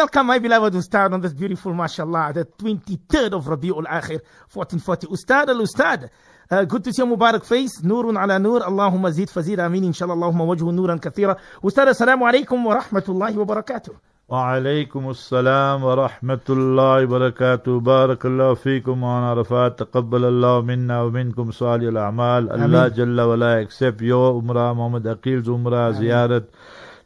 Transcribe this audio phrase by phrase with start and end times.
[0.00, 4.20] welcome my beloved Ustad on this beautiful, mashallah, the 23rd of Rabi'ul Akhir,
[4.52, 5.06] 1440.
[5.08, 6.10] Ustad al-Ustad.
[6.50, 7.80] Uh, good to see your Mubarak face.
[7.82, 8.60] Nurun ala nur.
[8.60, 9.58] Allahumma zid fazid.
[9.58, 9.84] Ameen.
[9.84, 10.14] Inshallah.
[10.14, 11.36] Allahumma wajhu nuran kathira.
[11.62, 13.94] Ustad, assalamu alaikum wa rahmatullahi wa barakatuh.
[14.28, 21.88] وعليكم السلام ورحمة الله وبركاته بارك الله فيكم وعن عرفات تقبل الله منا ومنكم صالح
[21.88, 26.42] الأعمال الله جل وعلا accept your Umrah Muhammad Aqil's Umrah ziyarat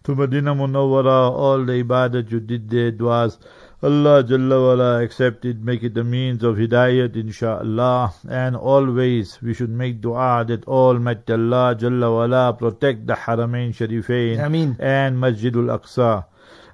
[0.06, 3.38] to Medina Munawwara all the ibadat you did there duas
[3.84, 8.14] Allah Jalla wala accept it, make it a means of hidayat, inshaAllah.
[8.28, 14.40] And always we should make dua that Almighty Allah Jalla wala protect the Haramain Sharifain
[14.40, 14.76] Ameen.
[14.80, 16.26] and Masjidul Aqsa.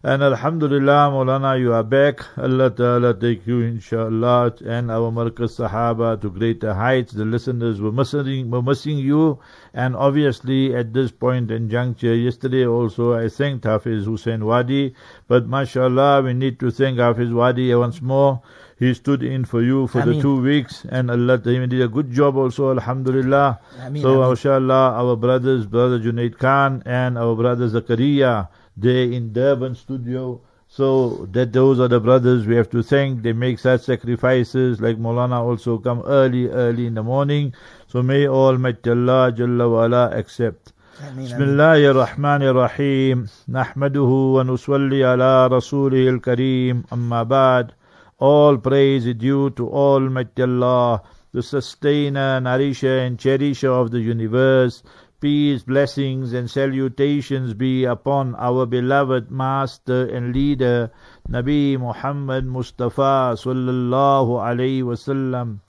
[0.04, 2.26] And Alhamdulillah, Maulana, you are back.
[2.36, 7.14] Allah Ta'ala take you, inshallah, and our Markaz Sahaba to greater heights.
[7.14, 9.38] The listeners were missing, were missing you.
[9.76, 14.96] And obviously, at this point and juncture, yesterday also, I thanked Hafiz Hussein Wadi.
[15.28, 18.42] But mashallah, we need to thank Hafiz Wadi once more.
[18.80, 20.16] He stood in for you for Ameen.
[20.16, 23.60] the two weeks, and Allah Ta'ala did a good job also, Alhamdulillah.
[23.80, 24.32] Ameen, so, Ameen.
[24.32, 28.48] inshallah, our brothers, brother Junaid Khan and our brother Zakaria,
[28.81, 30.41] they in Durban studio.
[30.69, 33.23] So that those are the brothers we have to thank.
[33.23, 34.81] They make such sacrifices.
[34.81, 37.55] Like Maulana also come early, early in the morning.
[37.87, 40.73] So may Almighty Allah Jalla wa ala accept.
[41.01, 41.43] Ameen, بسم ameen.
[41.49, 47.71] الله الرحمن الرحيم نحمده ونصلي على رسوله الكريم أما بعد
[48.19, 51.03] All praise is due to Almighty Allah,
[51.33, 54.83] the sustainer, nourisher and cherisher of the universe.
[55.22, 60.90] Peace, blessings and salutations be upon our beloved master and leader,
[61.30, 65.60] Nabi Muhammad Mustafa sallallahu alayhi wasallam.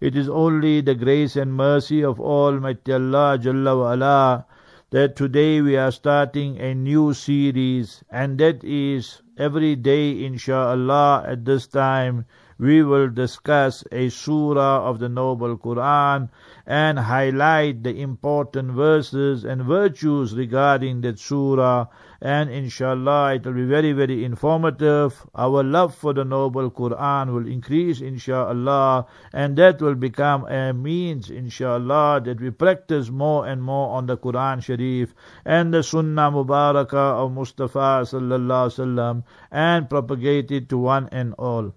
[0.00, 4.46] It is only the grace and mercy of Almighty Allah Jalla wa ala
[4.88, 11.44] that today we are starting a new series and that is every day insha'Allah at
[11.44, 12.24] this time
[12.58, 16.28] we will discuss a surah of the noble Quran
[16.66, 21.86] and highlight the important verses and virtues regarding that surah.
[22.20, 25.26] And inshallah it will be very very informative.
[25.34, 31.30] Our love for the noble Quran will increase inshallah and that will become a means
[31.30, 35.14] inshallah that we practice more and more on the Quran Sharif
[35.44, 41.74] and the Sunnah Mubarakah of Mustafa sallallahu wasallam and propagate it to one and all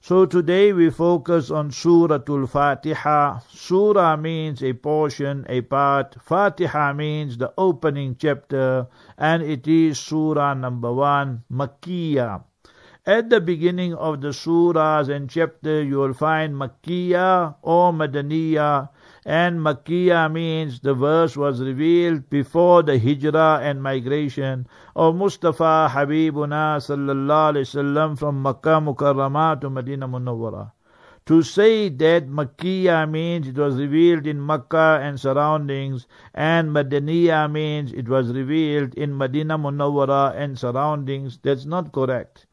[0.00, 3.40] so today we focus on Suratul Fatiha.
[3.48, 6.16] Surah means a portion, a part.
[6.22, 8.86] Fatiha means the opening chapter,
[9.18, 12.44] and it is Surah number one, Makkiyah.
[13.06, 18.90] At the beginning of the surahs and chapter, you will find Makkiyah or Madaniyah,
[19.24, 24.66] and Makkiyah means the verse was revealed before the hijrah and migration
[24.96, 30.72] of Mustafa Habibuna sallallahu alaihi wasallam from Makkah Mukarramah to Medina Munawwara.
[31.26, 37.92] To say that Makkiyah means it was revealed in Makkah and surroundings, and Madaniyah means
[37.92, 42.46] it was revealed in Medina Munawwara and surroundings, that's not correct.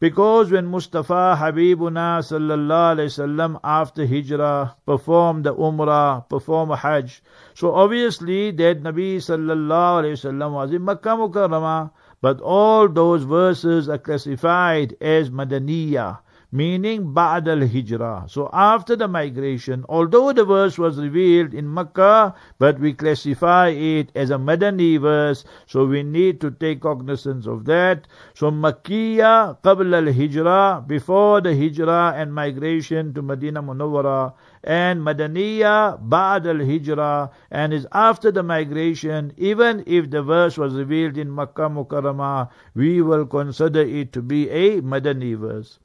[0.00, 7.22] Because when Mustafa Habibuna sallallahu alayhi wasallam after Hijrah performed the Umrah, performed a Hajj,
[7.52, 11.90] so obviously that Nabi sallallahu alayhi wasallam was in Makkah Mukarramah,
[12.22, 16.20] but all those verses are classified as Madaniyah,
[16.52, 18.28] meaning Ba'd al-Hijrah.
[18.28, 24.10] So after the migration, although the verse was revealed in Makkah, but we classify it
[24.14, 28.08] as a Madani verse, so we need to take cognizance of that.
[28.34, 34.34] So Makkiyah, Qabl al-Hijrah, before the Hijrah and migration to Medina Munawwara,
[34.64, 41.16] and Madaniya Ba'd al-Hijrah and is after the migration, even if the verse was revealed
[41.16, 45.78] in Makkah Mukarramah, we will consider it to be a Madani verse.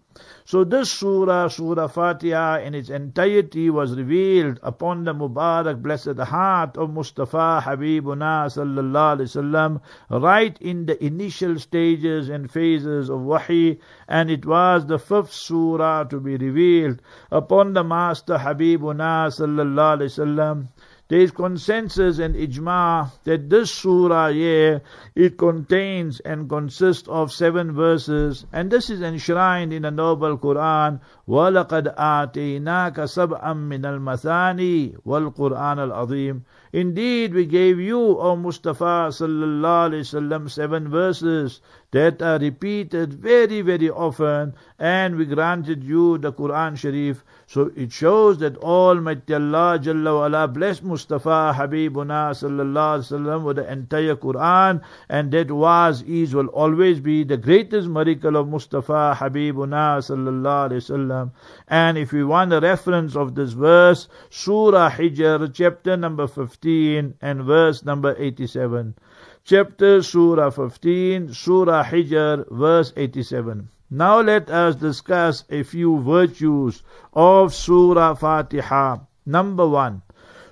[0.46, 6.78] So this surah, Surah Fatiha in its entirety was revealed upon the Mubarak blessed heart
[6.78, 9.82] of Mustafa Habibuna sallallahu alaihi wasallam
[10.22, 16.04] right in the initial stages and phases of Wahi and it was the fifth surah
[16.06, 17.02] to be revealed
[17.32, 20.68] upon the Master Habibuna sallallahu alaihi wasallam
[21.11, 24.81] there is consensus and ijma that this surah here,
[25.17, 31.01] it contains and consists of seven verses, and this is enshrined in the noble Quran.
[31.29, 36.43] وَلَقَدْ آتَيْنَاكَ سَبْعًا مِنَ الْمَثَانِي وَالْقُرْآنَ الْعَظِيمِ
[36.76, 41.62] Indeed, we gave you, O Mustafa sallallahu alaihi wasallam, seven verses
[41.92, 47.24] that are repeated very, very often, and we granted you the Quran Sharif.
[47.48, 53.44] So it shows that Almighty Allah Jalla wa ala blessed Mustafa Habibuna sallallahu alaihi wasallam
[53.44, 58.50] with the entire Quran, and that was, is, will always be the greatest miracle of
[58.50, 61.32] Mustafa Habibuna sallallahu alaihi wasallam.
[61.70, 67.44] And if we want a reference of this verse, Surah Hijr, chapter number 15 and
[67.44, 68.96] verse number 87
[69.46, 73.70] chapter Surah 15, Surah Hijr, verse 87.
[73.92, 76.82] Now let us discuss a few virtues
[77.14, 78.98] of Surah Fatiha.
[79.28, 80.02] Number one,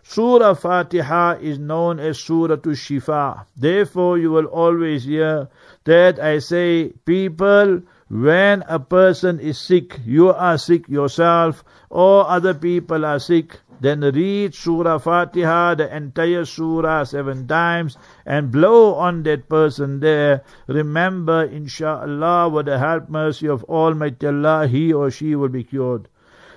[0.04, 3.48] Surah Fatiha is known as Surah to Shifa.
[3.58, 5.50] Therefore, you will always hear
[5.86, 12.54] that I say, people, when a person is sick, you are sick yourself, or other
[12.54, 19.24] people are sick, then read Surah Fatiha, the entire Surah seven times, and blow on
[19.24, 20.42] that person there.
[20.68, 26.08] Remember, inshallah, with the help mercy of Almighty Allah, he or she will be cured.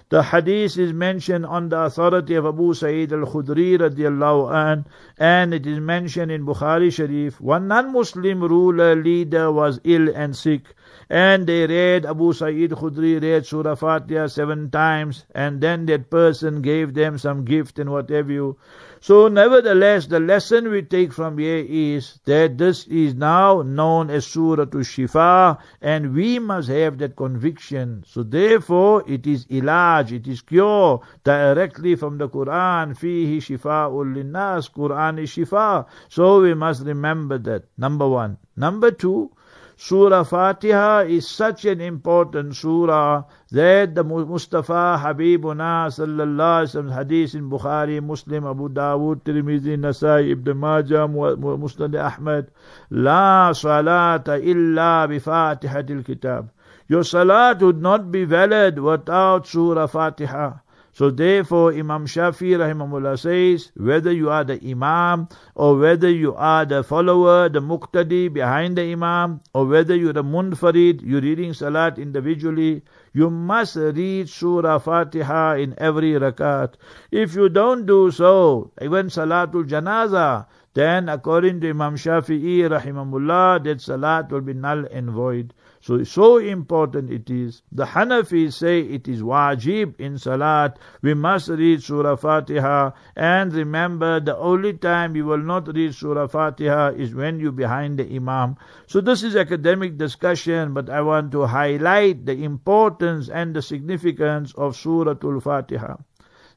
[0.09, 4.87] The hadith is mentioned on the authority of Abu Sa'id al-Khudri radiallahu an,
[5.19, 7.41] and it is mentioned in Bukhari Sharif.
[7.41, 10.77] One non-Muslim ruler leader was ill and sick.
[11.09, 16.63] And they read, Abu Sa'id Khudri read Surah Fatiha seven times, and then that person
[16.63, 18.59] gave them some gift and whatever you.
[19.01, 24.27] So nevertheless, the lesson we take from here is that this is now known as
[24.27, 28.03] Surah to Shifa, and we must have that conviction.
[28.07, 32.99] So therefore, it is ilaj, it is cure directly from the Quran.
[32.99, 35.87] Fihi shifa'ul linnas, Quran is shifa.
[36.09, 37.65] So we must remember that.
[37.79, 38.39] Number one.
[38.57, 39.31] Number two,
[39.79, 47.51] Surah Fatiha is such an important surah that the Mustafa Habibuna sallallahu alaihi hadith in
[47.51, 52.51] Bukhari, Muslim, Abu Dawud, Tirmidhi, Nasai, Ibn Majah, Musnad Ahmad,
[52.89, 56.51] La salata illa bi Fatihatil Kitab.
[56.89, 60.55] Your salat would not be valid without Surah Fatiha.
[60.97, 66.65] So therefore Imam Shafi rahimahullah says, whether you are the Imam or whether you are
[66.65, 71.99] the follower, the Muqtadi behind the Imam or whether you're the Munfarid, you're reading Salat
[71.99, 72.81] individually,
[73.13, 76.77] you must read Surah Fatiha in every rakat.
[77.11, 83.83] If you don't do so, even Salatul Janaza, then according to Imam Shafi'i rahimahullah, that
[83.83, 85.53] Salat will be null and void.
[85.87, 87.63] So, so important it is.
[87.71, 90.81] The Hanafis say it is wajib in Salat.
[91.01, 92.91] We must read Surah Fatiha.
[93.15, 98.01] And remember, the only time you will not read Surah Fatiha is when you're behind
[98.01, 98.57] the Imam.
[98.89, 104.53] So this is academic discussion, but I want to highlight the importance and the significance
[104.57, 105.99] of Surah Al-Fatiha.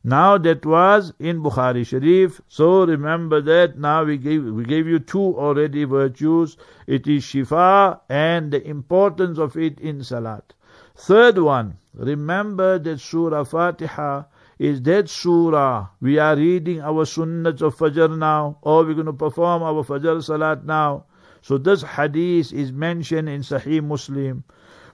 [0.04, 2.40] Now that was in Bukhari Sharif.
[2.48, 6.56] So remember that now we gave we gave you two already virtues.
[6.88, 10.54] It is Shifa and the importance of it in Salat.
[10.96, 14.24] Third one, remember that Surah Fatiha
[14.57, 15.88] is that surah.
[16.02, 20.22] We are reading our sunnahs of Fajr now, or we're going to perform our Fajr
[20.24, 21.06] Salat now.
[21.42, 24.44] So this hadith is mentioned in Sahih Muslim.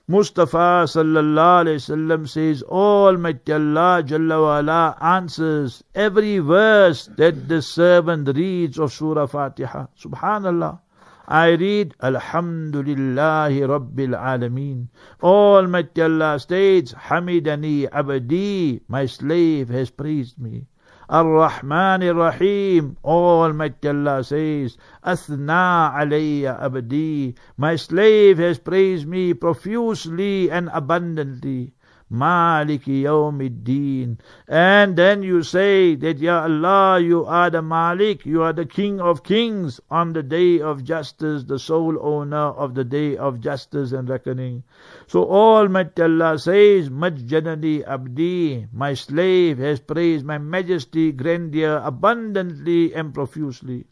[0.07, 7.59] Mustafa sallallahu alayhi wasallam says, Almighty Allah Jalla wa ala answers every verse that the
[7.59, 9.87] servant reads of Surah Fatiha.
[9.99, 10.79] Subhanallah.
[11.27, 14.89] I read Alhamdulillahi Rabbil Alameen.
[15.23, 20.67] Almighty Allah states, Hamidani Abadi, my slave has praised me.
[21.09, 22.97] Ar-Rahman Ar-Rahim.
[23.03, 27.35] Almighty Allah says, Athna alayya abdi.
[27.57, 31.73] My slave has praised me profusely and abundantly.
[32.15, 34.17] Maliki Yawmiddin.
[34.47, 39.01] And then you say that Ya Allah, you are the Malik, you are the King
[39.01, 43.91] of Kings on the day of justice, the sole owner of the day of justice
[43.91, 44.63] and reckoning.
[45.07, 53.13] So Almighty Allah says, Majjanani Abdi, my slave has praised my majesty, grandeur, abundantly and
[53.13, 53.85] profusely.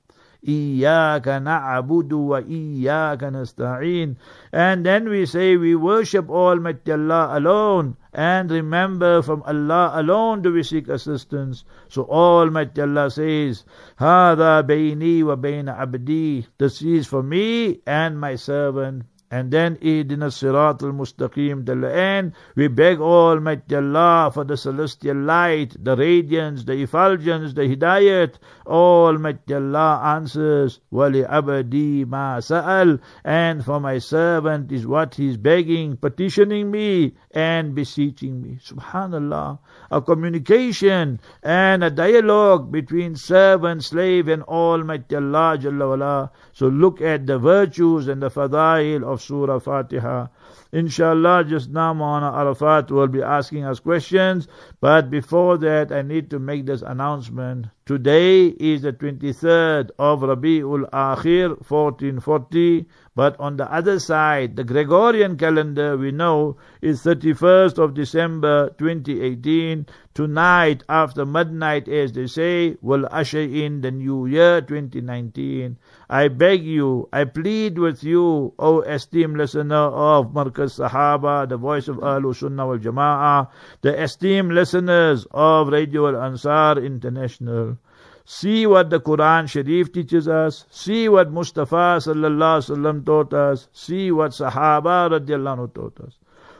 [0.45, 1.79] إياك wa
[2.11, 4.17] وإياك نستعين
[4.51, 10.52] and then we say we worship Almighty Allah alone and remember from Allah alone do
[10.52, 11.64] we seek assistance.
[11.88, 13.64] So Almighty Allah says,
[14.00, 19.04] هَذَا بَيْنِي وَبَيْنَ عَبْدِي This is for me and my servant.
[19.33, 22.33] and then Idina Sirat al-Mustaqim till the end.
[22.55, 28.35] We beg Almighty Allah for the celestial light, the radiance, the effulgence, the hidayat.
[28.67, 35.97] Almighty Allah answers, Wali abadi ma sa'al, and for my servant is what he's begging,
[35.97, 38.59] petitioning me, and beseeching me.
[38.63, 39.57] Subhanallah.
[39.89, 46.29] A communication and a dialogue between servant, slave, and Almighty Allah.
[46.51, 50.27] So look at the virtues and the fadail of Surah Fatiha.
[50.71, 54.47] Inshallah, just now Maulana Arafat will be asking us questions.
[54.81, 57.67] But before that, I need to make this announcement.
[57.85, 62.85] Today is the 23rd of Rabi'ul Akhir, 1440.
[63.15, 69.85] But on the other side, the Gregorian calendar, we know, is 31st of December 2018.
[70.15, 75.77] Tonight, after midnight, as they say, will usher in the new year 2019.
[76.09, 81.87] I beg you, I plead with you, O esteemed listener of Markaz Sahaba, the voice
[81.87, 83.47] of Ahlul Sunnah wal Jama'ah,
[83.81, 87.77] the esteemed listeners of Radio Al Ansar International.
[88.24, 90.66] See what the Quran Sharif teaches us.
[90.70, 93.68] See what Mustafa sallallahu alaihi wasallam taught us.
[93.72, 96.18] See what Sahaba radiallahu taught us.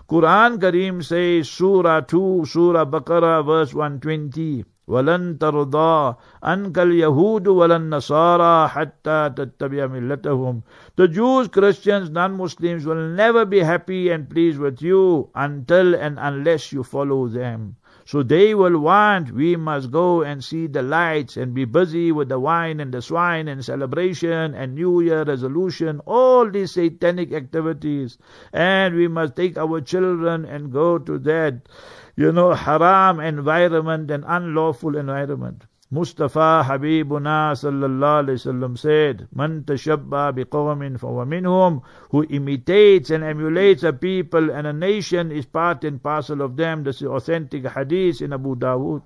[0.09, 4.65] Quran Kareem says, Surah 2, Surah Baqarah, verse 120.
[4.89, 10.63] ولن ترضى عنك اليهود ولا النصارى حتى تتبع ملتهم
[10.97, 16.73] The Jews, Christians, non-Muslims will never be happy and pleased with you until and unless
[16.73, 17.77] you follow them.
[18.06, 22.30] So they will want we must go and see the lights and be busy with
[22.30, 28.18] the wine and the swine and celebration and New Year resolution, all these satanic activities.
[28.52, 31.68] And we must take our children and go to that
[32.16, 35.66] you know, haram environment and unlawful environment.
[35.94, 43.84] Mustafa Habibuna sallallahu alayhi wasallam said, Man tashabba biqawmin fawa minhum, who imitates and emulates
[43.84, 46.84] a people and a nation is part and parcel of them.
[46.84, 49.04] This is authentic hadith in Abu Dawood.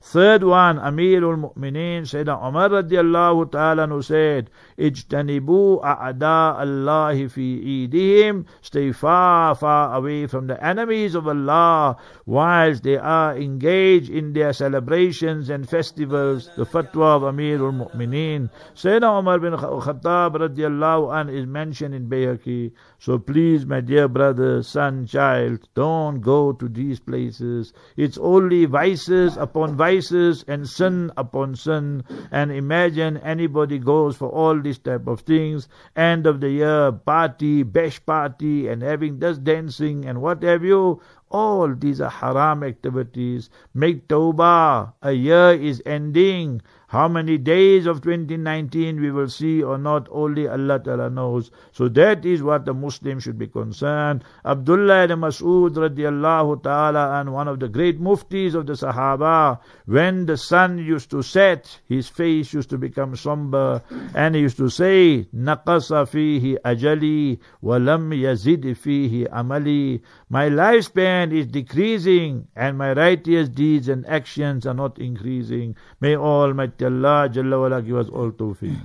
[0.00, 8.46] Third one, Amirul Mu'mineen, Sayyidina Umar radiallahu ta'ala who said, Ijtanibu a'ada Allah fi idihim,
[8.60, 14.52] stay far, far away from the enemies of Allah whilst they are engaged in their
[14.52, 16.48] celebrations and festivals.
[16.56, 18.50] The fatwa of Amirul Mu'mineen.
[18.74, 22.70] Sayyidina Umar bin Khattab radiallahu an is mentioned in Bayhaqi.
[23.00, 27.72] So please, my dear brother, son, child, don't go to these places.
[27.96, 32.02] It's only vices upon vices and sin upon sin.
[32.32, 35.68] And imagine anybody goes for all these type of things.
[35.94, 41.00] End of the year, party, bash party, and having this dancing and what have you.
[41.29, 43.49] All these are haram activities.
[43.73, 44.93] Make tawbah.
[45.01, 46.61] A year is ending.
[46.93, 51.49] How many days of 2019 we will see or not, only Allah Ta'ala knows.
[51.71, 54.23] So that is what the Muslim should be concerned.
[54.45, 59.57] Abdullah ibn Mas'ud radiallahu ta'ala and one of the great muftis of the Sahaba,
[59.87, 63.81] when the sun used to set, his face used to become somber
[64.13, 69.99] and he used to say, نَقَصَ فِيهِ أَجَلِي وَلَمْ يَزِدْ فِيهِ amali.
[70.29, 75.76] My lifespan is decreasing and my righteous deeds and actions are not increasing.
[76.00, 78.76] May Almighty Allah Jalla wala give us all tawfiq.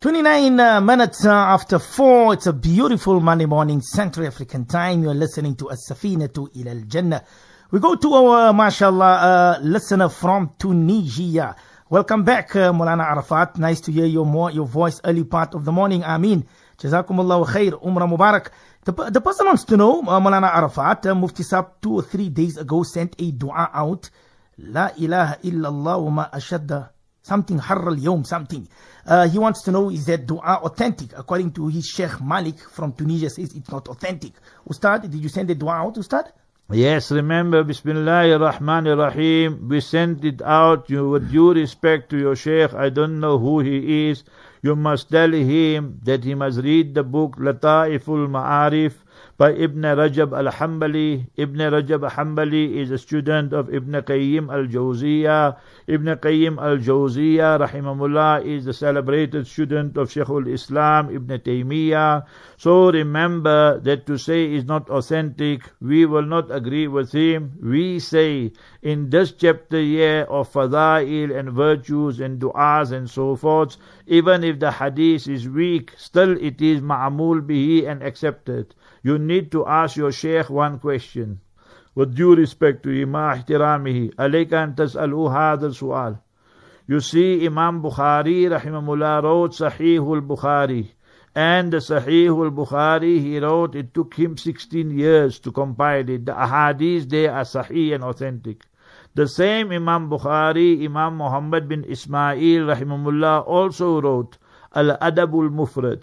[0.00, 5.02] 29 uh, minutes uh, after 4, it's a beautiful Monday morning, Central African time.
[5.02, 7.24] You're listening to As-Safina to Ilal Al-Jannah.
[7.70, 11.56] We go to our, mashallah, uh, listener from Tunisia.
[11.88, 13.58] Welcome back, uh, Mulana Arafat.
[13.58, 16.04] Nice to hear your, more, your voice early part of the morning.
[16.04, 16.44] Ameen.
[16.78, 17.72] Jazakumullahu khair.
[17.82, 18.50] Umrah Mubarak.
[18.86, 22.28] The, the person wants to know, uh, Mulana Arafat, uh, Mufti Sab two or three
[22.28, 24.08] days ago sent a dua out.
[24.58, 26.90] La ilaha illallah wa ma ashadda
[27.20, 28.68] something harral yom, something.
[29.04, 31.18] Uh, he wants to know is that dua authentic?
[31.18, 34.34] According to his Sheikh Malik from Tunisia says it's not authentic.
[34.70, 36.32] Ustad, did you send the dua out, Ustad?
[36.70, 42.36] Yes, remember, Bismillah ar-Rahman ar-Rahim, we sent it out you, with due respect to your
[42.36, 42.72] Sheikh.
[42.72, 44.22] I don't know who he is.
[44.62, 48.94] You must tell him that he must read the book Lata'iful Ma'arif
[49.36, 51.28] by Ibn Rajab al-Hambali.
[51.36, 55.58] Ibn Rajab al-Hambali is a student of Ibn Qayyim al-Jawziyah.
[55.86, 62.24] Ibn Qayyim al-Jawziyah, rahimahullah, is the celebrated student of Shaykh al-Islam, Ibn Taymiyyah.
[62.56, 67.58] So remember that to say is not authentic, we will not agree with him.
[67.62, 73.76] We say in this chapter here of fadail and virtues and du'as and so forth,
[74.05, 79.51] even if the hadith is weak, still it is ma'amul bihi and accepted you need
[79.51, 81.41] to ask your sheikh one question.
[81.95, 86.17] With due respect to him, مع احترامه عليك أن تسأله هذا السؤال.
[86.87, 90.91] You see, Imam Bukhari, rahimahullah, wrote Sahih al-Bukhari.
[91.33, 96.25] And the Sahih al-Bukhari, he wrote, it took him 16 years to compile it.
[96.25, 98.65] The ahadith, they are Sahih and authentic.
[99.16, 104.36] The same Imam Bukhari, Imam Muhammad bin Ismail, rahimahullah, also wrote
[104.74, 106.02] Al-Adabul Mufrad.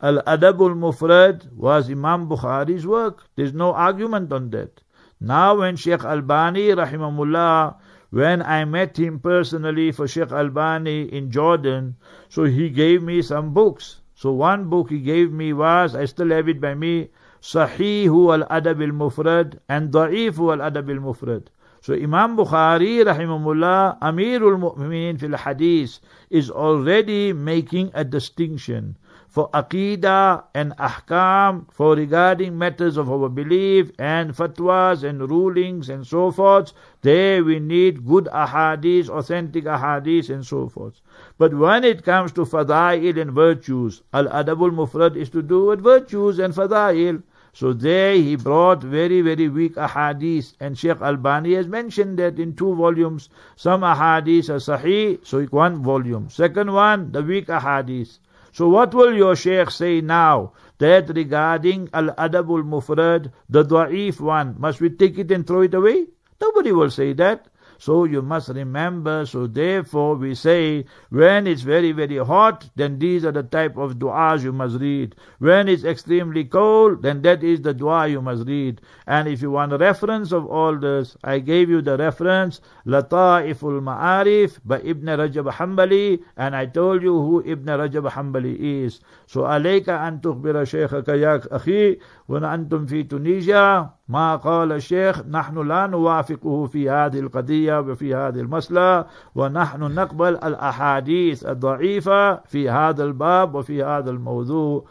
[0.00, 3.22] Al-Adabul Mufrad was Imam Bukhari's work.
[3.36, 4.82] There's no argument on that.
[5.20, 7.76] Now when Sheikh Albani, rahimahullah,
[8.10, 11.94] when I met him personally for Sheikh Albani in Jordan,
[12.28, 14.00] so he gave me some books.
[14.16, 17.10] So one book he gave me was, I still have it by me,
[17.40, 21.46] Sahihu al-Adab al-Mufrad and Da'ifu al-Adab al-Mufrad.
[21.88, 30.44] So Imam Bukhari, rahimahullah, Amirul Mu'mineen fil Hadith, is already making a distinction for aqidah
[30.54, 36.74] and ahkam, for regarding matters of our belief and fatwas and rulings and so forth.
[37.00, 41.00] There we need good ahadith, authentic ahadith and so forth.
[41.38, 46.38] But when it comes to fadail and virtues, al-adabul mufrad is to do with virtues
[46.38, 47.22] and fadail.
[47.52, 50.54] So there he brought very, very weak ahadith.
[50.60, 53.28] And Sheikh Albani has mentioned that in two volumes.
[53.56, 56.28] Some ahadith are sahih, so one volume.
[56.30, 58.18] Second one, the weak ahadith.
[58.52, 60.52] So what will your Sheikh say now?
[60.78, 66.06] That regarding Al-Adabul Mufrad, the da'if one, must we take it and throw it away?
[66.40, 67.48] Nobody will say that.
[67.78, 73.24] So you must remember, so therefore we say, when it's very, very hot, then these
[73.24, 75.14] are the type of du'as you must read.
[75.38, 78.80] When it's extremely cold, then that is the dua you must read.
[79.06, 83.80] And if you want a reference of all this, I gave you the reference, Lata'iful
[83.80, 89.00] Ma'arif by Ibn Rajab Hanbali, and I told you who Ibn Rajab Hanbali is.
[89.26, 95.86] So alayka an tukhbira shaykhaka ya akhi, antum fi Tunisia, ما قال الشيخ نحن لا
[95.86, 99.04] نوافقه في هذه القضية وفي هذه المسألة
[99.34, 104.84] ونحن نقبل الأحاديث الضعيفة في هذا الباب وفي هذا الموضوع.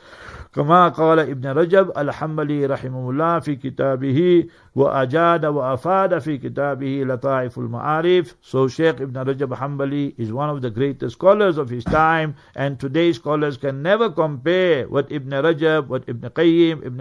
[0.58, 4.46] كما قال ابن رجب الحنبلي رحمه الله في كتابه
[4.76, 10.72] وأجاد وأفاد في كتابه لطائف المعارف So Sheikh Ibn Rajab Hanbali is one of the
[10.72, 16.04] greatest scholars of his time and today's scholars can never compare what Ibn Rajab, what
[16.08, 17.00] Ibn Qayyim, Ibn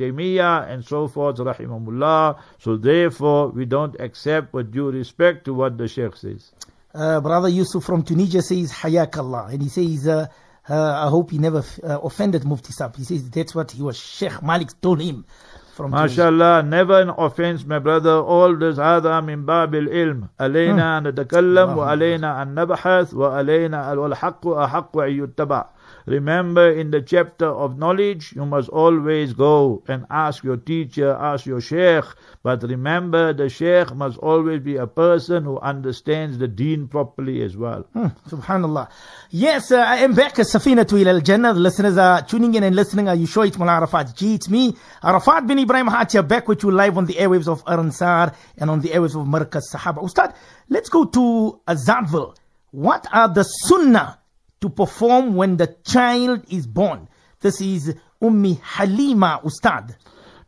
[0.00, 2.40] Taymiyyah and so forth rahimahullah.
[2.58, 6.50] So therefore we don't accept with due respect to what the Sheikh says.
[6.92, 9.52] Uh, Brother Yusuf from Tunisia says, Hayakallah.
[9.52, 10.26] And he says, uh,
[10.69, 12.95] uh, I hope he never uh, offended Mufti Sab.
[12.95, 15.25] He says that's what he was, Sheikh Malik told him.
[15.73, 18.11] From MashaAllah, never an offense, my brother.
[18.11, 20.27] All this هذا من باب العلم.
[20.39, 25.65] علينا أن نتكلم وعلينا أن نبحث وعلينا والحق أحق أن يتبع.
[26.06, 31.46] Remember in the chapter of knowledge, you must always go and ask your teacher, ask
[31.46, 32.04] your sheikh.
[32.44, 37.56] But remember, the sheikh must always be a person who understands the deen properly as
[37.56, 37.82] well.
[37.92, 38.88] Hmm, Subhanallah.
[39.30, 41.52] Yes, uh, I am back at Safina to Al Jannah.
[41.54, 43.08] The listeners are tuning in and listening.
[43.08, 44.14] Are you sure it's Mullah Arafat?
[44.14, 47.64] Gee, it's me, Arafat bin Ibrahim Hatia, back with you live on the airwaves of
[47.66, 50.04] Al Ansar and on the airwaves of Markaz Sahaba.
[50.04, 50.34] Ustad,
[50.68, 52.36] let's go to Azaadville.
[52.70, 54.18] What are the sunnah
[54.66, 57.08] to perform when the child is born.
[57.40, 59.96] This is Ummi Halima Ustad.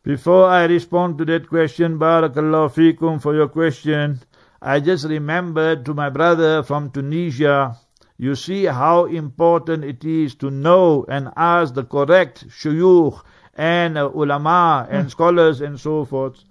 [0.03, 4.21] Before I respond to that question, Barakallah fikum for your question,
[4.61, 7.77] I just remembered to my brother from Tunisia,
[8.17, 13.23] you see how important it is to know and ask the correct shuyukh
[13.55, 15.11] and uh, ulama and mm.
[15.11, 16.43] scholars and so forth.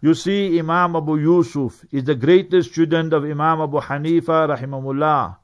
[0.00, 5.36] You see, Imam Abu Yusuf is the greatest student of Imam Abu Hanifa rahimahullah.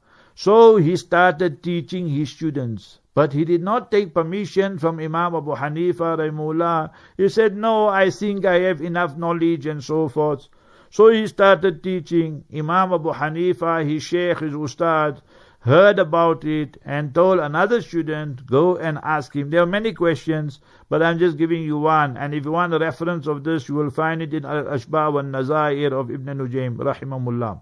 [0.43, 2.99] So he started teaching his students.
[3.13, 6.93] But he did not take permission from Imam Abu Hanifa Rahimullah.
[7.19, 10.49] He said, No, I think I have enough knowledge and so forth.
[10.89, 12.45] So he started teaching.
[12.51, 15.21] Imam Abu Hanifa, his sheikh, his ustad,
[15.59, 19.51] heard about it and told another student, go and ask him.
[19.51, 22.17] There are many questions, but I'm just giving you one.
[22.17, 25.21] And if you want a reference of this, you will find it in Al-Ashbah wa
[25.21, 27.61] Nazair of Ibn Nujaym, rahimahullah.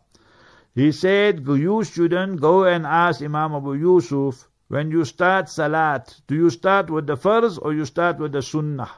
[0.78, 6.36] He said, you shouldn't go and ask Imam Abu Yusuf, when you start Salat, do
[6.36, 8.88] you start with the first or you start with the Sunnah?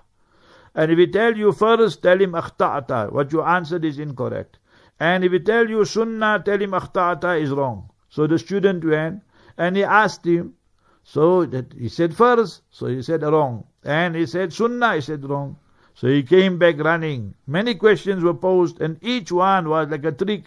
[0.74, 4.58] And if he tell you first, tell him akhta'ata, what you answered is incorrect.
[4.98, 7.88] And if he tell you Sunnah, tell him akhta'ata is wrong.
[8.10, 9.22] So the student went
[9.56, 10.56] and he asked him,
[11.02, 13.64] so that he said first, so he said wrong.
[13.84, 15.56] And he said Sunnah, he said wrong.
[15.94, 17.36] So he came back running.
[17.46, 20.44] Many questions were posed and each one was like a trick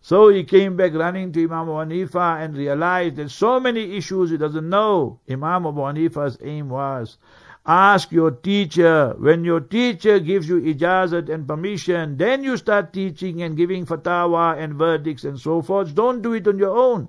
[0.00, 4.30] so he came back running to Imam Abu Hanifa and realized that so many issues
[4.30, 5.20] he doesn't know.
[5.28, 7.18] Imam Abu Hanifa's aim was,
[7.66, 9.14] ask your teacher.
[9.18, 14.56] When your teacher gives you ijazat and permission, then you start teaching and giving fatwa
[14.56, 15.94] and verdicts and so forth.
[15.94, 17.08] Don't do it on your own.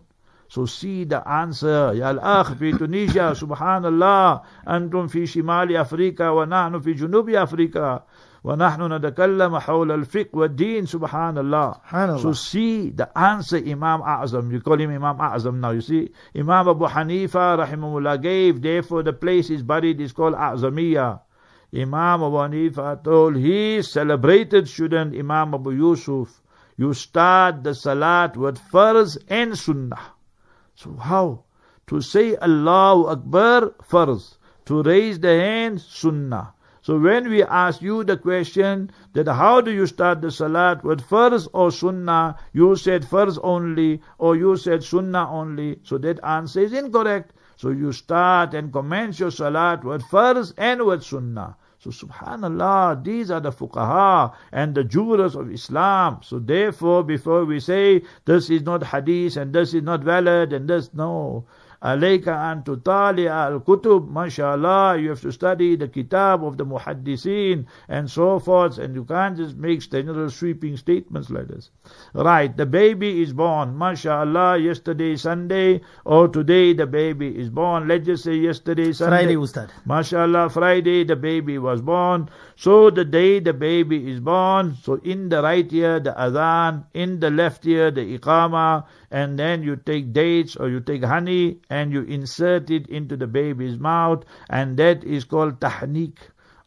[0.49, 1.93] So see the answer.
[1.93, 4.43] Ya al-akh fi Tunisia, subhanallah.
[4.65, 8.02] Antum fi shimali Afrika wa nahnu fi junubi Afrika.
[8.43, 12.19] ونحن نتكلم حول الفقه والدين سبحان الله SubhanAllah.
[12.21, 16.67] so see the answer Imam Azam you call him Imam Azam now you see Imam
[16.69, 21.19] Abu Hanifa rahimahullah gave therefore the place is buried is called Azamiya
[21.75, 26.41] Imam Abu Hanifa told his celebrated student Imam Abu Yusuf
[26.78, 30.13] you start the salat with farz and sunnah
[30.75, 31.43] so how
[31.88, 36.54] to say Allahu Akbar farz to raise the hand sunnah
[36.89, 41.08] so when we ask you the question that how do you start the salat with
[41.08, 45.82] farz or sunnah, you said farz only or you said sunnah only.
[45.84, 47.34] So that answer is incorrect.
[47.58, 51.58] So you start and commence your salat with farz and with sunnah.
[51.78, 56.21] So subhanallah, these are the fuqaha and the jurors of Islam.
[56.23, 60.67] So therefore, before we say this is not hadith and this is not valid and
[60.67, 61.45] this, no.
[61.82, 64.12] Alayka an tutali al-kutub.
[64.12, 68.78] MashaAllah, you have to study the kitab of the muhaddisin and so forth.
[68.78, 71.70] And you can't just make general sweeping statements like this.
[72.13, 73.76] Right, the baby is born.
[73.76, 77.88] MashaAllah, yesterday Sunday or today the baby is born.
[77.88, 79.18] Let's just say yesterday Sunday.
[79.18, 79.70] Friday, Ustad.
[79.88, 82.30] MashaAllah, Friday the baby was born.
[82.56, 87.20] So the day the baby is born, so in the right ear the adhan, in
[87.22, 91.93] the left ear the iqamah, and then you take dates or you take honey and
[91.93, 96.19] you insert it into the baby's mouth, and that is called tahnik.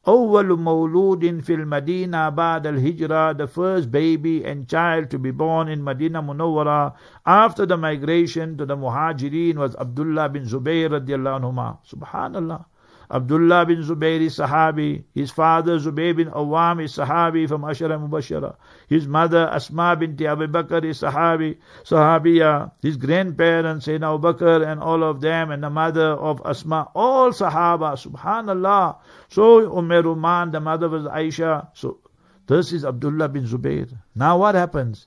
[0.07, 5.83] أول مولود في المدينة بعد الهجرة the first baby and child to be born in
[5.83, 6.93] Medina Munawwara
[7.25, 12.63] after the migration to the Muhajirin was Abdullah bin Zubayr radiallahu anhuma subhanallah
[13.12, 15.04] Abdullah bin Zubayr is Sahabi.
[15.14, 18.56] His father Zubayr bin Awam is Sahabi from Ashara Mubashara.
[18.88, 22.72] His mother Asma binti Abu Bakr is Sahabi, Sahabiya.
[22.80, 27.32] His grandparents Sayyidina Abu Bakr and all of them and the mother of Asma, all
[27.32, 28.00] Sahaba.
[28.00, 28.96] Subhanallah.
[29.28, 31.68] So Umm Ruman, the mother was Aisha.
[31.74, 31.98] So
[32.46, 33.92] this is Abdullah bin Zubayr.
[34.14, 35.06] Now what happens?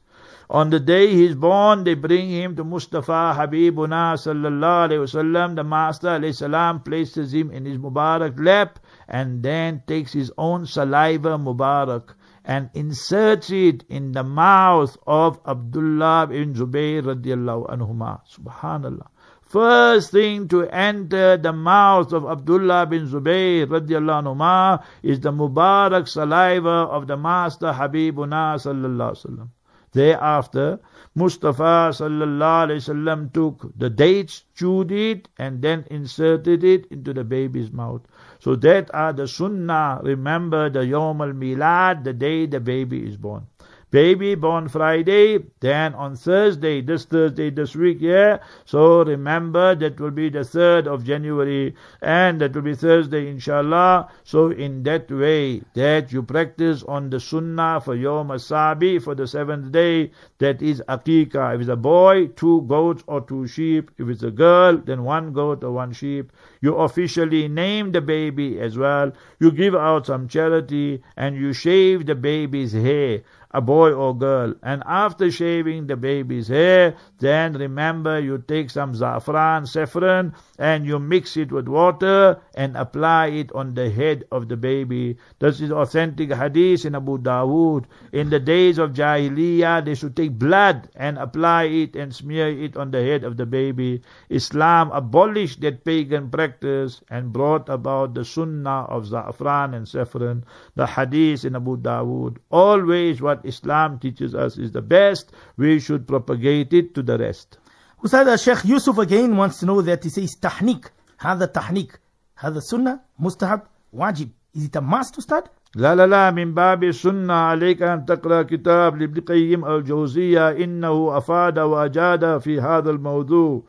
[0.50, 5.56] On the day he is born, they bring him to Mustafa Habibuna sallallahu alayhi wasallam.
[5.56, 10.68] The Master alayhi salam places him in his Mubarak lap and then takes his own
[10.68, 18.22] saliva Mubarak and inserts it in the mouth of Abdullah ibn Zubayr radiallahu anhuma.
[18.32, 19.08] Subhanallah.
[19.42, 26.08] First thing to enter the mouth of Abdullah bin Zubayr radiallahu anhuma is the Mubarak
[26.08, 29.50] saliva of the Master Habibuna sallallahu wasallam.
[29.96, 30.80] Thereafter,
[31.16, 37.24] Mustafa sallallahu alaihi wasallam took the dates, chewed it, and then inserted it into the
[37.24, 38.02] baby's mouth.
[38.40, 40.02] So that are the sunnah.
[40.04, 43.48] Remember the Yom al Milad, the day the baby is born.
[43.96, 48.40] Baby born Friday, then on Thursday, this Thursday, this week, yeah.
[48.66, 54.10] So remember that will be the 3rd of January and that will be Thursday, inshallah.
[54.26, 59.28] So in that way, that you practice on the Sunnah for Yom Asabi for the
[59.28, 61.56] seventh day, that is Akika.
[61.56, 63.92] If it's a boy, two goats or two sheep.
[63.98, 66.34] If it's a girl, then one goat or one sheep.
[66.60, 69.14] You officially name the baby as well.
[69.40, 73.22] You give out some charity and you shave the baby's hair
[73.56, 74.54] a boy or girl.
[74.62, 81.00] And after shaving the baby's hair, then remember you take some zafran, saffron, and you
[81.00, 85.16] mix it with water and apply it on the head of the baby.
[85.40, 87.86] This is authentic hadith in Abu Dawood.
[88.12, 92.76] In the days of Jahiliyyah, they should take blood and apply it and smear it
[92.76, 94.02] on the head of the baby.
[94.30, 100.44] Islam abolished that pagan practice and brought about the sunnah of za'afran and saffron,
[100.76, 102.38] the hadith in Abu Dawood.
[102.52, 107.59] Always what Islam teaches us is the best, we should propagate it to the rest.
[108.05, 110.91] Ustad uh, Sheikh Yusuf again wants to know that he says tahnik.
[111.21, 112.01] هذا التحنيك
[112.37, 113.61] هذا السنة مستحب
[113.93, 114.29] واجب.
[114.55, 115.51] Is it a must Ustad?
[115.77, 121.59] لا لا لا من باب السنة عليك أن تقرأ كتاب لابن قيم الجوزية إنه أفاد
[121.59, 123.63] وأجاد في هذا الموضوع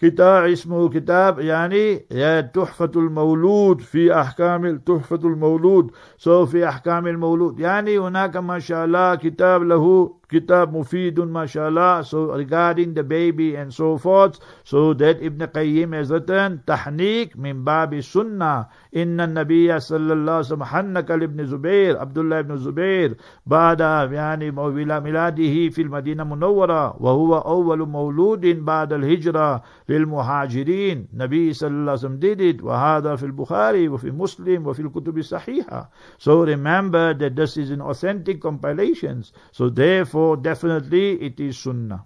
[0.00, 5.90] كتاب اسمه كتاب يعني يا تحفة المولود في أحكام تحفة المولود.
[6.18, 7.60] سو في أحكام المولود.
[7.60, 13.72] يعني هناك ما شاء الله كتاب له kitab mufidun mashallah, so regarding the baby and
[13.72, 14.38] so forth.
[14.64, 21.06] So that Ibn Qayyim has written, Tahniq min babi sunnah, inna nabiya sallallahu alaihi wasallam
[21.06, 27.44] sallam, ibn Zubair, Abdullah ibn Zubair, ba'da yani mawila miladihi fil Madina Munawwara, wa huwa
[27.46, 31.06] awwal mawludin ba'da al-hijra lil muhajirin.
[31.14, 34.90] Nabi sallallahu alayhi wasallam did it, wa hada fil Bukhari, wa fil Muslim, wa fil
[34.90, 35.88] kutubi sahiha.
[36.18, 39.32] So remember that this is in authentic compilations.
[39.52, 42.04] So therefore, definitely it is sunnah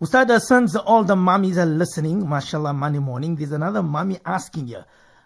[0.00, 4.68] Ustad, uh, since all the mummies are listening, mashallah, Monday morning, there's another mummy asking
[4.68, 4.78] you,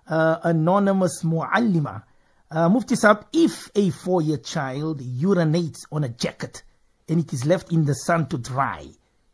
[0.09, 2.05] uh, anonymous muallima.
[2.51, 6.63] Uh, Mufti Saab, if a four-year child urinates on a jacket
[7.07, 8.87] and it is left in the sun to dry,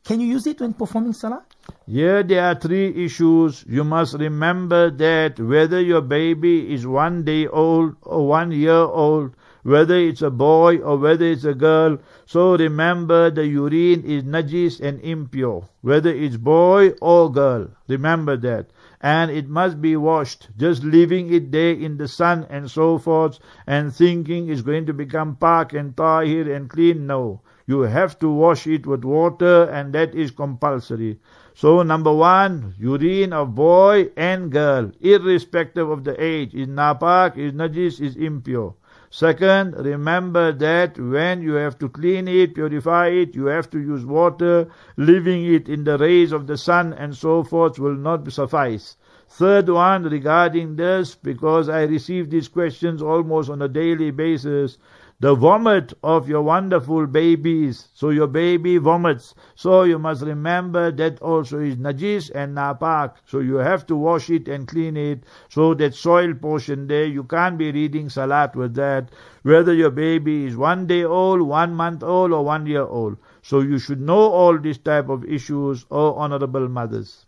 [0.04, 1.44] can you use it when performing salah?
[1.86, 3.64] Here there are three issues.
[3.68, 9.36] You must remember that whether your baby is one day old or one year old,
[9.62, 14.80] whether it's a boy or whether it's a girl, so remember the urine is najis
[14.80, 17.68] and impure, whether it's boy or girl.
[17.88, 18.70] Remember that.
[19.00, 20.48] And it must be washed.
[20.56, 24.92] Just leaving it there in the sun and so forth and thinking it's going to
[24.92, 27.40] become pak and tahir and clean, no.
[27.66, 31.18] You have to wash it with water and that is compulsory.
[31.54, 37.52] So number one, urine of boy and girl, irrespective of the age, is napak, is
[37.52, 38.74] najis, is impure.
[39.10, 44.04] Second, remember that when you have to clean it, purify it, you have to use
[44.04, 44.68] water.
[44.96, 48.96] Leaving it in the rays of the sun and so forth will not suffice.
[49.30, 54.78] Third one regarding this, because I receive these questions almost on a daily basis
[55.20, 57.88] the vomit of your wonderful babies.
[57.94, 59.34] So your baby vomits.
[59.56, 63.14] So you must remember that also is najis and napak.
[63.26, 65.24] So you have to wash it and clean it.
[65.48, 69.10] So that soil portion there, you can't be reading salat with that.
[69.42, 73.16] Whether your baby is one day old, one month old, or one year old.
[73.42, 77.26] So you should know all these type of issues, oh honorable mothers.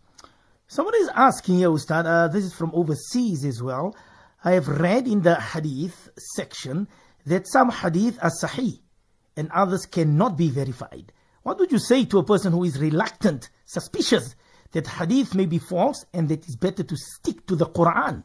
[0.67, 3.93] Someone is asking you, Ustad, uh, this is from overseas as well.
[4.45, 6.87] I have read in the hadith section
[7.26, 8.78] that some hadith are sahih
[9.36, 11.12] and others cannot be verified.
[11.42, 14.34] What would you say to a person who is reluctant, suspicious
[14.72, 18.24] that hadith may be false and that it's better to stick to the Quran?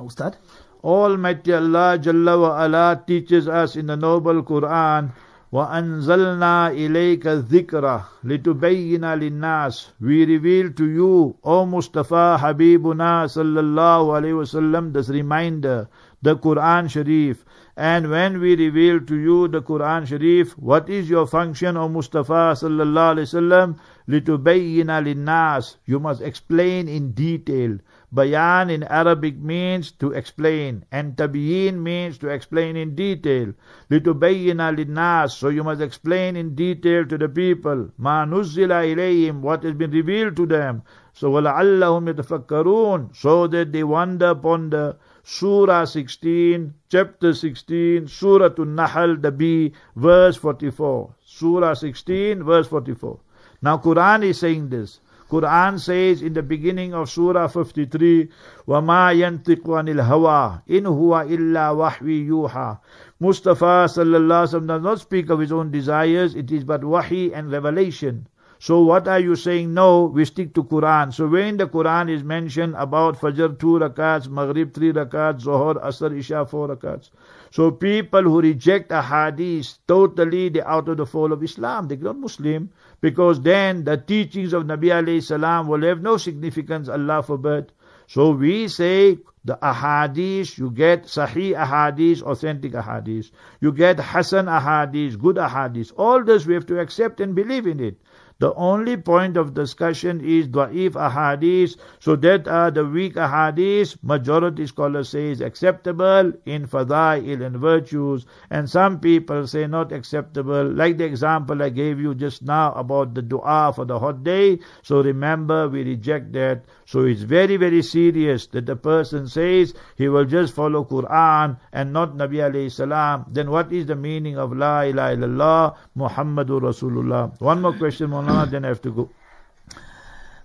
[0.00, 0.36] Ustad?
[0.82, 5.12] Almighty Allah Jalla wa ala teaches us in the noble Quran
[5.52, 14.92] وَأَنزَلْنَا إِلَيْكَ الذِّكْرَ لِتُبَيِّنَ لِلنَّاسِ We reveal to you, O Mustafa Habibuna sallallahu alayhi wasallam,
[14.92, 15.88] this reminder,
[16.20, 17.46] the Quran Sharif.
[17.76, 22.54] And when we reveal to you the Quran Sharif, what is your function, O Mustafa
[22.54, 23.78] sallallahu alayhi wasallam?
[24.08, 27.78] لِتُبَيِّنَ لِلنَّاسِ You must explain in detail.
[28.10, 33.52] Bayan in Arabic means to explain, and tabiyin means to explain in detail.
[33.90, 37.90] Litubayyina linnas, so you must explain in detail to the people.
[37.98, 40.82] Ma nuzzila ilayhim, what has been revealed to them.
[41.12, 44.96] So وَلَعَلَّهُمْ يَتَفَكَّرُونَ So that they wonder, ponder.
[45.22, 51.14] Surah 16, chapter 16, Surah An-Nahl, the B, verse 44.
[51.24, 53.20] Surah 16, verse 44.
[53.60, 55.00] Now Quran is saying this.
[55.28, 58.28] Quran says in the beginning of Surah 53,
[58.66, 62.78] وَمَا يَنْتِقُ عَنِ الْهَوَىٰ إِنْ هُوَ إِلَّا وَحْوِي يُوحَىٰ
[63.20, 67.34] Mustafa sallallahu alaihi wasallam does not speak of his own desires, it is but wahi
[67.34, 68.26] and revelation.
[68.63, 69.73] So what are you saying?
[69.73, 71.13] No, we stick to Quran.
[71.13, 76.17] So when the Quran is mentioned about Fajr two rakats, Maghrib three rakats, Zohar, Asr,
[76.17, 77.09] Isha four rakats.
[77.51, 81.89] So people who reject a hadith, totally they're out of the fold of Islam.
[81.89, 82.69] They're not Muslim
[83.01, 87.73] because then the teachings of Nabi alayhi salam will have no significance, Allah forbid.
[88.07, 93.31] So we say the ahadith, you get sahih ahadith, authentic ahadith.
[93.59, 95.91] You get hasan ahadith, good ahadith.
[95.97, 97.97] All this we have to accept and believe in it.
[98.39, 101.77] The only point of discussion is da'if ahadith.
[101.99, 103.97] So that are the weak ahadith.
[104.03, 108.25] Majority scholars say is acceptable in fadail and virtues.
[108.49, 110.65] And some people say not acceptable.
[110.65, 114.59] Like the example I gave you just now about the dua for the hot day.
[114.81, 116.65] So remember we reject that.
[116.85, 121.93] So it's very very serious that the person says he will just follow Quran and
[121.93, 123.25] not Nabi alayhi salam.
[123.31, 127.39] Then what is the meaning of La ilaha illallah Muhammadur Rasulullah?
[127.39, 129.09] One more question, Mawlana then I have to go.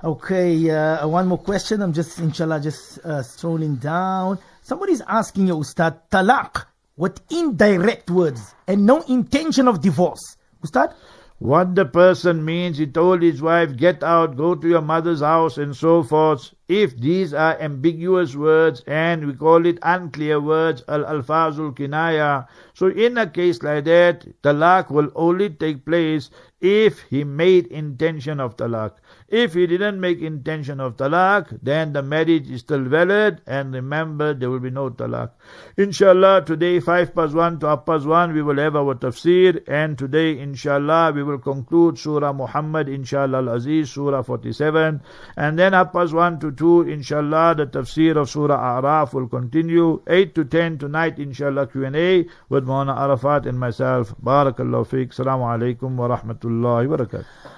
[0.05, 1.83] Okay, uh, one more question.
[1.83, 4.39] I'm just, inshallah, just uh, strolling down.
[4.63, 10.37] Somebody's asking you, Ustad, talaq with indirect words and no intention of divorce.
[10.63, 10.95] Ustad?
[11.41, 15.57] What the person means, he told his wife, get out, go to your mother's house,
[15.57, 16.53] and so forth.
[16.67, 22.89] If these are ambiguous words and we call it unclear words, al alfazul kinaya, so
[22.89, 28.57] in a case like that, talaq will only take place if he made intention of
[28.57, 28.97] talaq.
[29.29, 34.33] If he didn't make intention of talaq, then the marriage is still valid and remember
[34.33, 35.33] there will be no talaq.
[35.77, 39.99] Inshallah, today 5 past 1 to half past 1 we will have our tafsir and
[39.99, 45.03] today inshallah we will conclude Surah Muhammad inshallah al-Aziz, Surah 47
[45.37, 50.03] and then half past 1 to 2, inshallah, the tafsir of Surah A'raf will continue.
[50.07, 54.15] 8 to 10 tonight, inshallah, Q&A with Mawna Arafat and myself.
[54.23, 55.11] Barakallahu feek.
[55.11, 57.58] Assalamu alaikum wa rahmatullahi wa barakatuh.